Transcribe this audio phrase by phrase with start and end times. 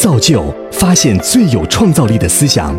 [0.00, 2.74] 造就发现最有创造力的思想。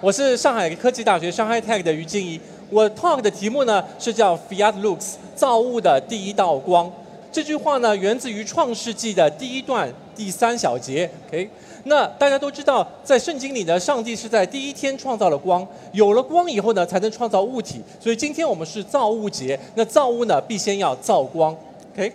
[0.00, 2.40] 我是上海科技大学上海 Tech 的于静怡。
[2.70, 6.90] 我 talk 的题目呢是叫 Fiat Lux，造物的第一道光。
[7.30, 11.10] 这句话呢源自于创世纪的第一段第三小节。
[11.28, 11.46] OK，
[11.84, 17.82] 那大家都知道，在圣经里呢，上帝是在第一天创造了光，有了光以后呢，才能创造物体。
[18.00, 21.54] 所以今天我们是造物节，那造物呢必先要造光。
[21.92, 22.10] OK。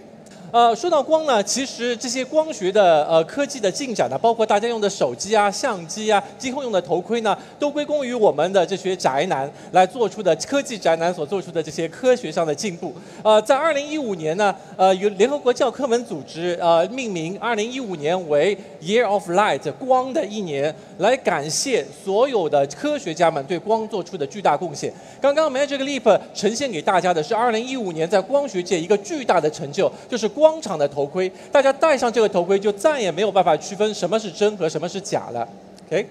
[0.49, 12.95] 呃，说到光呢，其实这些光学的呃科技的进展呢，包括大家用的手机啊、相机啊，今后用的头盔呢，都归功于我们的这些宅男来做出的科技宅男所做出的这些科学上的进步。
[13.23, 24.93] 呃，在二零一五年呢，呃，由联合国教科文组织呃命名二零一五年为 Year of Light 光的一年，来感谢所有的科学家们对光做出的巨大贡献。
[25.19, 30.31] 刚刚 Magic Leap 呈现给大家的是二零一五年在光学界一个巨大的成就，就是。
[30.37, 35.47] 光场的头盔，大家戴上这个头盔就再也没有办法区分什么是真和什么是假了。
[35.87, 36.07] OK，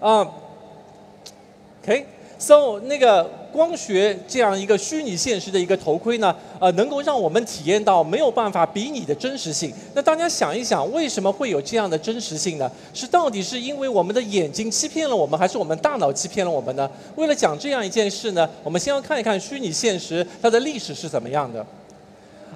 [0.00, 0.26] 啊
[1.82, 9.70] ，OK，So 那个光学这样一个虚拟现实的一个头盔呢，呃，能够让我们体验到没有办法比拟的真实性。
[9.92, 12.70] 那大家想一想，为什么会有这样的真实性呢？
[12.94, 16.90] 是到底是因为我们的眼睛欺骗了我们，还是我们大脑欺骗了我们呢？
[17.16, 21.66] 为了讲这样一件事呢，我们先要看一看虚拟现实它的历史是怎么样的。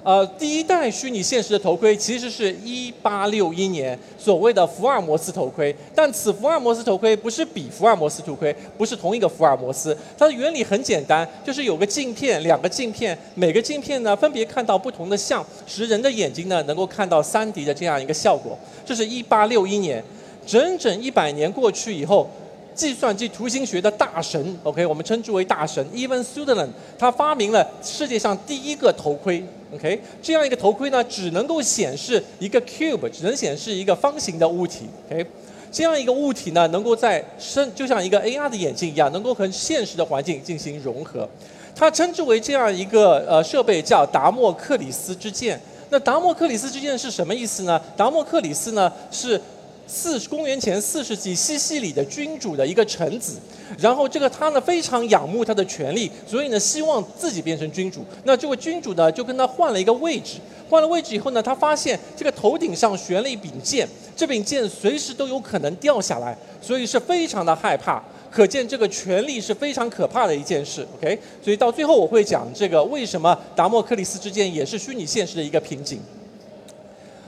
[0.05, 9.97] 呃，第一代虚拟现实的头盔其实是一八六一年所谓的福尔摩斯头盔，但此福尔摩斯头盔不是比福尔摩斯头盔，不是同一个福尔摩斯。
[10.15, 18.55] 它的原理很简单，就是有个镜片，两个镜片，每个镜片呢分别看到不同的像，使人的眼睛呢能够看到三 D 的这样一个效果。
[18.85, 20.03] 这是一八六一年，
[20.45, 22.29] 整整一百年过去以后。
[22.75, 26.67] 计算机图形学的大神，OK，我们称之为大神，Even Sutherland，
[26.99, 29.41] 他发明了世界上第一个头盔
[29.73, 35.25] ，OK，这样一个头盔呢，只能够显示一个 cube，只能显示一个方形的物体，OK，
[35.71, 41.27] 这样一个物体呢，能够在身就像一个 AR 的眼镜一样，能够和现实的环境进行融合。
[41.73, 45.59] 他称之为这样一个呃设备叫达莫克里斯之剑。
[45.89, 47.79] 那达莫克里斯之剑是什么意思呢？
[47.95, 49.41] 达莫克里斯呢是。
[49.87, 53.37] 四公元前四世纪，西西里的君主的一个臣子，
[53.79, 58.03] 然后这个他呢非常仰慕他的权力，所以呢希望自己变成君主。
[58.23, 68.03] 那这位君主呢就跟他换了一个位置，换了位置以后呢，他发现这个头顶上悬了一柄剑，这柄剑随时都有可能掉下来，所以是非常的害怕。
[68.31, 70.85] 可见这个权力是非常可怕的一件事。
[70.97, 76.01] OK，所以到最后我会讲这个为什么达莫克里斯之剑也是虚拟现实的一个瓶颈。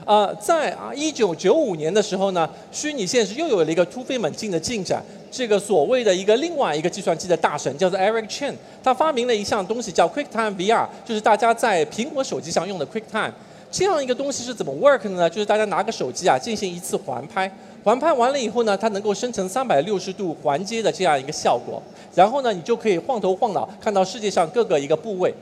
[0.08, 5.04] 呃，在啊一九九五年的时候呢，虚拟现实又有了一个突飞猛进的进展。
[5.30, 13.32] 这个所谓的一个另外一个计算机的大神叫做 Eric Chen，他发明了一项东西叫 QuickTime VR，就是大家在苹果手机上用的 QuickTime。
[13.70, 15.28] 这样一个东西是怎么 work 的呢？
[15.28, 17.52] 就是大家拿个手机啊，进行一次环拍，
[17.84, 21.82] 环拍完了以后呢，它能够生成三百六十度环接的这样一个效果。
[22.14, 25.34] 然后呢，你就可以晃头晃脑，看到世界上各个一个部位。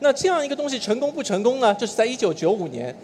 [0.00, 1.74] 那这样一个东西成功不成功呢？
[1.74, 2.96] 这是在一九九五年。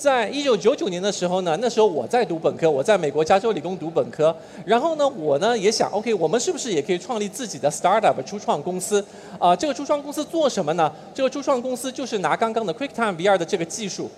[0.00, 4.34] 在一九九九年的时候呢，那时候我在读本科，我在美国加州理工读本科。
[4.64, 9.04] 然后呢，我呢也想，OK，我们是不是也可以创立自己的 startup 初创公司？
[9.38, 10.90] 啊，这个初创公司做什么呢？
[11.14, 14.10] 这个初创公司就是拿刚刚的 QuickTime VR 的这个技术，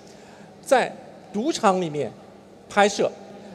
[0.64, 0.94] 在
[1.32, 2.12] 赌场里面
[2.70, 3.10] 拍摄，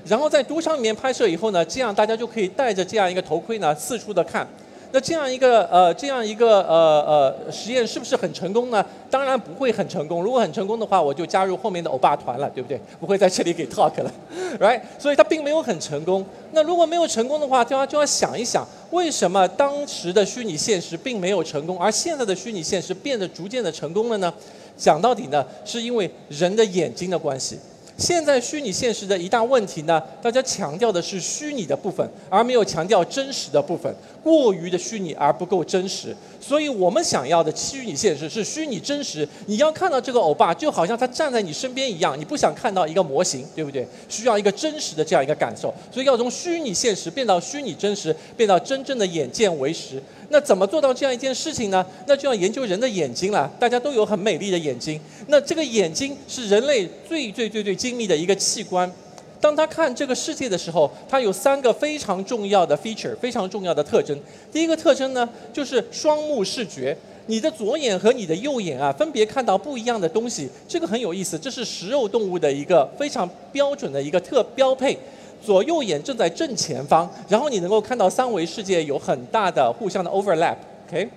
[0.05, 4.45] 然后在赌场里面拍摄以后呢，这样大家就可以戴着这样一个头盔呢，四处的看。
[4.91, 8.83] 那这样一个呃，这样一个呃呃实验是不是很成功呢？
[9.09, 10.23] 当然不会很成功。
[10.23, 12.79] 如果很成功的话，我就加入后面的欧巴团了，对不对？
[12.99, 14.11] 不会在这里给 talk 了，
[14.59, 14.81] right？
[14.97, 16.25] 所以它并没有很成功。
[16.51, 24.33] 那如果没有成功的话，就要就要想一想，为什么当时的虚拟现实并没有成功，而现在的虚拟现实变得逐渐的成功了呢？
[24.77, 27.59] 讲到底呢，是因为人的眼睛的关系。
[27.97, 33.93] 现在虚拟现实的一大问题呢，大家强调的是虚拟的部分，而没有强调真实的部分，
[34.23, 36.15] 过于的虚拟而不够真实。
[36.39, 43.87] 所以我们想要的虚拟现实是虚拟真实，你要看到这个欧巴，就好像他站在你身边一样，你不想看到一个模型，对不对？
[44.07, 50.01] 需要一个真实的这样一个感受，所以要从虚拟现实变到虚拟真实，变到真正的眼见为实。
[50.29, 51.85] 那怎么做到这样一件事情呢？
[52.05, 53.49] 那就要研究人的眼睛了。
[53.59, 58.91] 大家都有很美丽的眼睛，那这个眼睛是人类最最最最精密的一个器官。
[59.39, 64.19] 当他看这个世界的时候，他有三个非常重要的 feature，非常重要的特征。
[64.51, 66.97] 第一个特征呢，就是双目视觉。
[67.29, 71.37] 你的左眼和你的右眼啊，分别看到不一样的东西，这个很有意思。
[71.37, 74.97] 这是食肉动物的一个非常标准的一个特标配。
[75.43, 81.09] 左右眼正在正前方，然后你能够看到三维世界有很大的互相的 overlap，OK，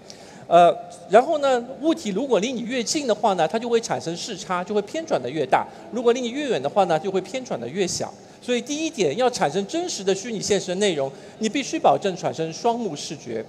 [0.46, 0.74] 呃，
[1.08, 8.12] 然后呢，物体如果离你越近的话呢，它就会产生视差，就会偏转的越大；如果离你越远的话呢，就会偏转的越小。
[8.42, 13.44] 所以第一点，要产生真实的虚拟现实的内容，你必须保证产生双目视觉。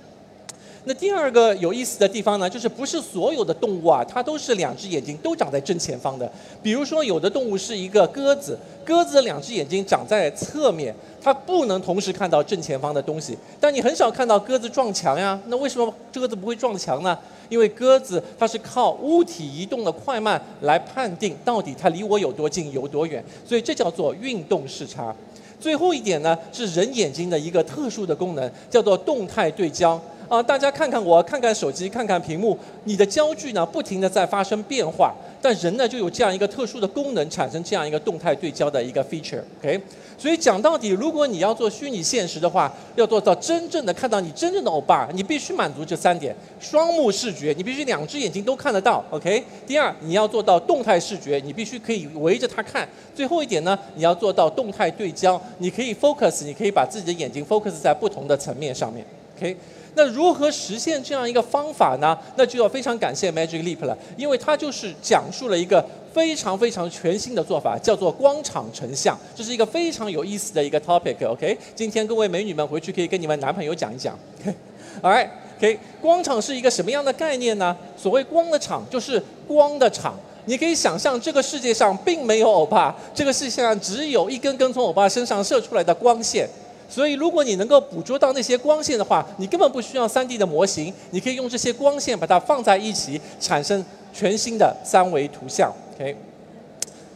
[0.86, 6.30] 那第二个有意思的地方呢，就是不是所有的动物啊，它都是两只眼睛都长在正前方的。
[6.64, 13.38] 比如说，有的动物是一个鸽子，鸽子的两只眼睛长在侧面，它不能同时看到正前方的东西。
[13.60, 17.16] 但你很少看到鸽子撞墙呀，那为什么鸽子不会撞墙呢？
[17.48, 25.16] 因为鸽子它是靠物体移动的快慢来判定到底它离我有多近、有多远，所以这叫做运动视差。
[25.60, 30.02] 最后一点呢，是人眼睛的一个特殊的功能，叫做动态对焦。
[30.32, 39.82] 啊，大家看看我，看看手机，看看屏幕，你的焦距呢不停的在发生变化，但人呢就有这样一个特殊的功能，产生这样一个动态对焦的一个 feature，OK？
[40.18, 49.44] 所以讲到底，如果你要做虚拟现实的话，要做到真正的看到你真正的欧巴，你必须满足这三点：双目视觉，你必须两只眼睛都看得到，OK？
[49.68, 59.06] 第二，你要做到动态视觉，你必须可以围着它看；最后一点呢，你要做到动态对焦，你可以 focus，你可以把自己的眼睛 focus 在不同的层面上面
[59.36, 59.58] ，OK？
[59.96, 62.18] 那如何实现这样一个方法呢？
[62.38, 69.18] 那就要非常感谢 Magic Leap 了，因为它就是讲述了一个非常非常全新的做法，叫做光场成像。
[69.36, 71.58] 这是一个非常有意思的一个 topic，OK？
[71.76, 74.18] 今天各位美女们回去可以跟你们男朋友讲一讲。
[75.02, 75.80] Alright，OK？
[76.02, 77.76] 光场是一个什么样的概念呢？
[77.98, 80.16] 所谓光的场，就是光的场。
[80.46, 86.50] 你可以想象，这个世界上并没有欧巴，这个世界上只有一根根从欧巴身上射出来的光线。
[86.92, 93.84] 所以，如果你能够捕捉到那些光线的话，你根本不需要 3D 的模型，你可以用这些光线把它放在一起，产生
[94.14, 95.72] 全新的三维图像。
[95.96, 96.14] OK，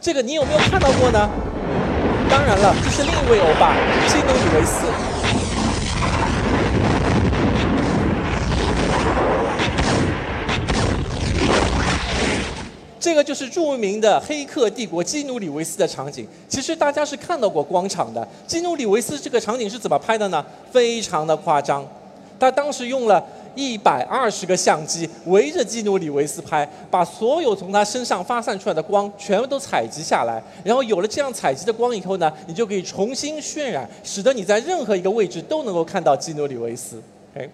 [0.00, 1.28] 这个你有没有看到过呢？
[2.30, 3.76] 当然了，这是另一位欧巴
[4.08, 5.15] 基努里维斯。
[13.06, 16.26] 这个就是著名的《黑客帝国》基努里维斯的场景。
[16.48, 18.26] 其实大家是看到过光场的。
[18.48, 20.44] 基努里维斯这个场景是怎么拍的呢？
[20.72, 21.86] 非常的夸张。
[22.36, 23.24] 他当时用了
[23.54, 30.42] 一百二十个相机围着基努里维斯拍，把所有从他身上发散出来的光全部都采集下来。
[30.64, 37.00] 然后有了这样采集的光以后呢，你就可以重新渲染，使得你在任何一个位置都能够看到基努里维斯。
[37.36, 37.48] OK，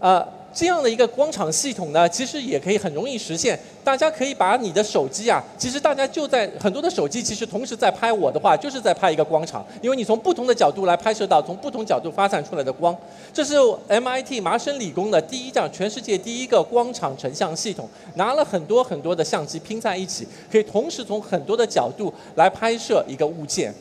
[0.00, 0.26] 啊。
[0.54, 3.58] 这样的一个光场系统呢，其实也可以很容易实现。
[3.82, 12.96] 大家可以把你的手机啊，其实大家就在很多的手机，其实同时在拍我的话，就是在拍一个光场，因为你从不同的角度来拍摄到从不同角度发散出来的光。
[13.32, 13.56] 这是
[13.88, 23.74] MIT 麻省理工的第一张全世界第一个光场成像系统，拿了很多很多的相机拼在一起，可以同时从很多的角度来拍摄一个物件。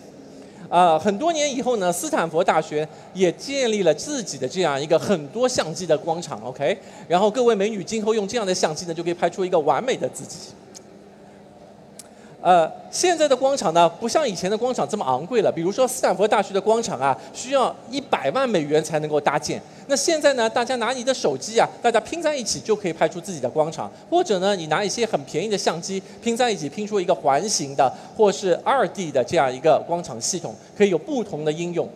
[0.69, 6.77] 啊，很多年以后呢，斯坦福大学也建立了自己的这样一个很多相机的广场，OK。
[7.07, 10.49] 然后各位美女今后用这样的相机呢，就可以拍出一个完美的自己。
[12.43, 15.49] 呃，现在的光场呢，不像以前的光场这么昂贵了。
[15.49, 19.61] 比如说斯坦福大学的光场啊，需要一百万美元才能够搭建。
[19.87, 23.89] 那现在呢，大家拿你的手机啊，大家拼在一起就可以拍出自己的光场。
[24.09, 31.87] 或者呢，你拿一些很便宜的相机拼在一起，拼出一个环形的或是二 D 的这样一个光场系统，可以有不同的应用。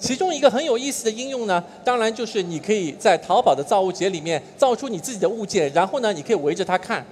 [0.00, 7.06] 其中一个很有意思的应用呢，当然就是你可以在淘宝的造物节里面造出你自己的物件，然后呢，你可以围着它看。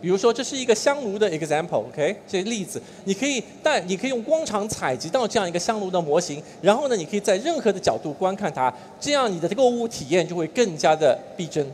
[0.00, 11.66] 比如说，这是一个香炉的 example，OK，这例子，你可以带，你可以用光场采集到这样一个香炉的模型，然后呢，你可以在任何的角度观看它，这样你的购物体验就会更加的逼真。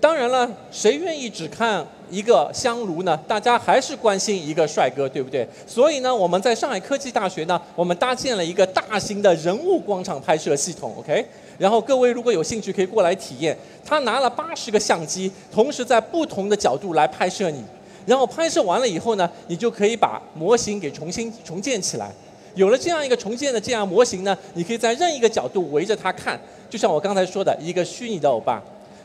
[0.00, 3.14] 当然了，谁愿意只看一个香炉呢？
[3.28, 5.46] 大家还是关心一个帅哥，对不对？
[5.66, 11.26] 所以呢，我们在上海科技大学呢，我们搭建了一个大型的人物光场拍摄系统，OK。
[11.60, 13.54] 然后各位如果有兴趣，可以过来体验。
[13.84, 17.62] 他拿了八十个相机，同时在不同的角度来拍摄你。
[18.06, 22.10] 然后拍摄完了以后呢，你就可以把模型给重新重建起来。
[22.54, 26.40] 有了这样一个重建的这样模型呢，你可以在任意一个角度围着它看，
[26.70, 28.62] 就像我刚才说的一个虚拟的欧巴。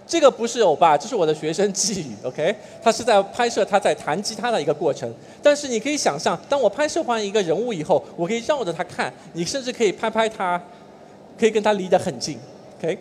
[0.07, 2.55] 这个不是欧巴，这是我的学生季宇，OK？
[2.81, 5.13] 他是在拍摄他在弹吉他的一个过程。
[5.43, 10.61] 但是你可以想象，当我拍摄完一个人物以后，我可以绕着他看，你甚至可以拍拍他。
[11.39, 12.37] 可以跟它离得很近
[12.77, 12.97] ，OK。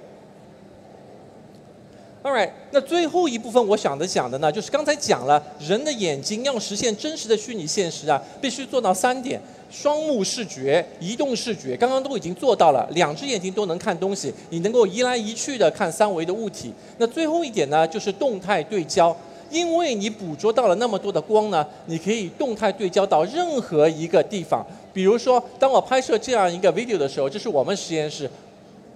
[2.23, 9.38] All right，那最后一部分我想的讲的呢，就是刚才讲了，人的眼睛要实现真实的虚拟现实啊，必须做到三点：
[9.71, 16.73] 双目视觉、移动视觉，刚刚都已经做到了，两只眼睛都能看东西，你能够移来移去的看三维的物体。
[16.97, 19.14] 那最后一点呢，就是动态对焦，
[19.50, 24.67] 因为你捕捉到了那么多的光呢，你可以动态对焦到任何一个地方。
[24.95, 28.31] 比如说，当我拍摄这样一个 video 的时候，这是我们实验室。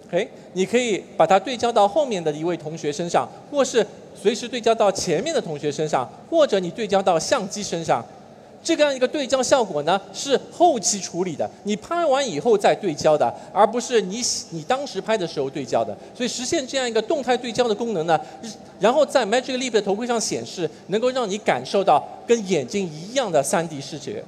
[0.07, 8.03] OK，你可以把它对焦到后面的一位同学身上，或是随时对焦到前面的同学身上，或者你对焦到相机身上。
[8.61, 15.97] 这个样一个对焦效果呢，是后期处理的，你拍完以后再对焦的，而不是你你当时拍的时候对焦的。
[16.13, 18.19] 所以实现这样一个动态对焦的功能呢，
[18.81, 24.25] 然后在 Magic Leap 的头盔上显示，能够让你感受到跟眼睛一样的 3D 视觉。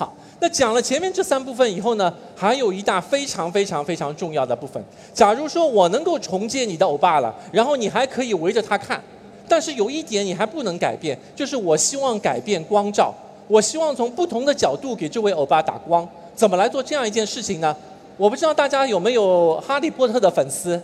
[0.00, 4.82] 好，那讲了前面这三部分以后呢，还有一大非常非常非常重要的部分。
[5.12, 8.98] 假如说我能够重建你的欧巴了，然后你还可以围着他看。
[9.46, 13.12] 但是有一点你还不能改变，就是我希望改变光照，
[13.46, 16.08] 我希望从不同的角度给这位欧巴打光。
[16.34, 17.76] 怎么来做这样一件事情呢？
[18.16, 20.80] 我不知道大家有没有哈利波特的粉丝，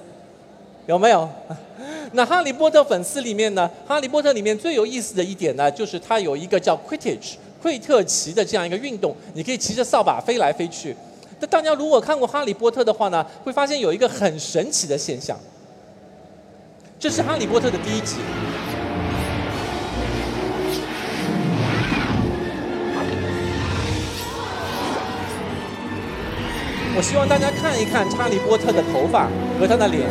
[0.85, 1.27] 有没有？
[2.13, 10.97] 那哈利波特粉丝里面呢，哈利波特里面最有意思的一点呢，就是它有一个叫 Quidditch 惠特奇的这样一个运动，你可以骑着扫把飞来飞去。
[11.41, 15.37] 那大家如果看过哈利波特的话呢，会发现有一个很神奇的现象。
[16.97, 18.19] 这是《哈利波特》的第一集。
[26.97, 30.09] 我希望大家看一看哈利波特的头发和他的脸，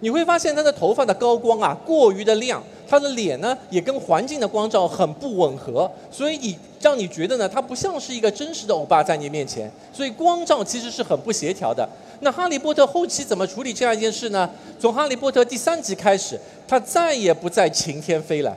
[0.00, 2.60] 你会发现他的头发的高光啊过于的亮。
[2.88, 11.86] 他的脸呢，也跟环境的光照很不吻合，所以你让你觉得呢，他不像是一个真实的欧巴在你面前，所以光照其实是很不协调的。
[12.20, 14.48] 那哈利波特后期怎么处理这样一件事呢？
[14.80, 18.56] 从哈利波特第三集开始，他再也不在晴天飞了。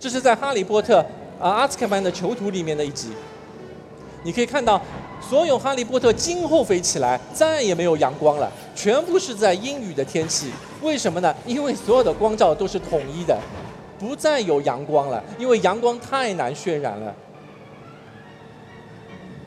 [0.00, 0.98] 这是在哈利波特
[1.40, 3.10] 啊阿兹卡班的囚徒里面的一集，
[4.24, 4.82] 你可以看到。
[5.28, 10.52] 所有哈利波特今后飞起来再也没有阳光了，全部是在阴雨的天气。
[10.82, 11.34] 为什么呢？
[11.44, 13.36] 因为所有的光照都是统一的，
[13.98, 17.12] 不再有阳光了，因为阳光太难渲染了。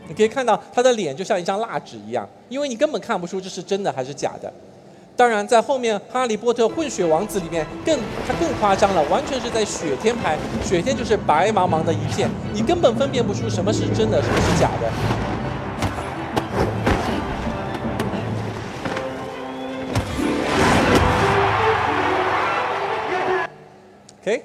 [0.08, 4.52] 你可以看到他的脸就像一张蜡纸一样，因为你根本看不出这是真的还是假的。
[5.16, 14.90] 当然，在后面《哈利波特混血王子》里面更他更夸张了，完全是在雪天拍，雪天就是白茫茫的一片，你根本分辨不出什么是真的，什么是假的。
[24.22, 24.44] OK，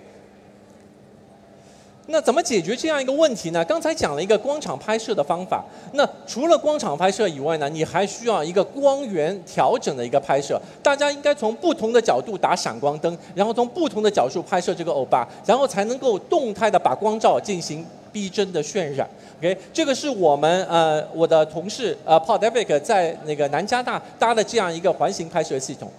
[2.07, 3.65] 那怎么解决这样一个问题呢？
[3.65, 5.65] 刚才讲了一个光场拍摄的方法。
[5.95, 10.61] 那除了光场拍摄以外呢，你还需要一个光源调整的一个拍摄。
[10.83, 19.09] 大家应该从不同的角度打闪光灯，然后从不同的角度拍摄这个欧巴，然后才能够动态的把光照进行逼真的渲染。
[19.39, 25.91] OK，这个是我们呃我的同事呃 Paul Davick 在那个南加大搭的这样一个环形拍摄系统。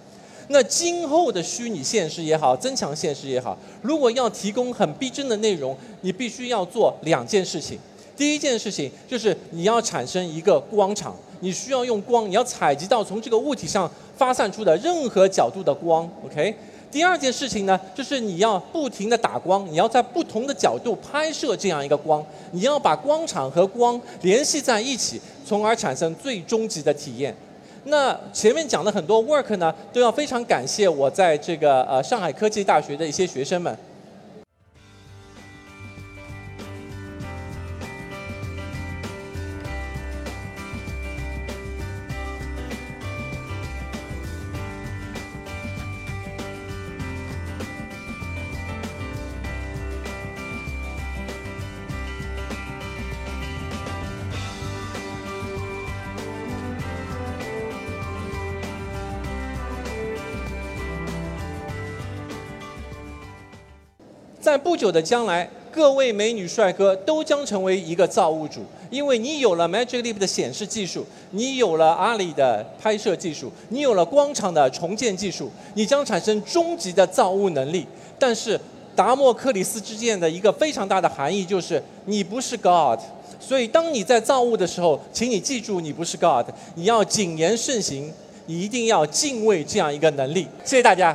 [0.48, 7.78] 那今后的虚拟现实也好，增强现实也好，如果要提供很逼真的内容，你必须要做两件事情。
[8.16, 16.08] 第一件事情就是你要产生一个光场，你需要用光，你要采集到从这个物体上发散出的任何角度的光。
[16.24, 16.54] OK。
[16.88, 27.36] 第二件事情呢，就是你要不停的打光，你要在不同的角度拍摄这样一个光，你要把光场和光联系在一起，从而产生最终极的体验。
[27.88, 33.76] 那前面讲的很多 work 呢，都要非常感谢我在这个呃上海科技大学的一些学生们。
[64.56, 77.86] 在不久的将来，各位美女帅哥都将成为一个造物主，因为你有了 Magic Leap 的显示技术，你有了阿里的拍摄技术，你有了光场的重建技术，你将产生终极的造物能力。
[78.18, 78.58] 但是，
[78.94, 82.98] 达摩克里斯之剑的一个非常大的含义就是，你不是 God。
[83.38, 86.46] 所以，当你在造物的时候，请你记住，你不是 God，
[86.76, 88.10] 你要谨言慎行，
[88.46, 90.48] 你一定要敬畏这样一个能力。
[90.64, 91.14] 谢谢大家。